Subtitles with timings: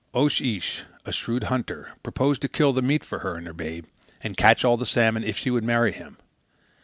[0.15, 3.85] Oche Ish, a shrewd hunter, proposed to kill the meat for her and her babe,
[4.21, 6.17] and catch the salmon, if she would marry him.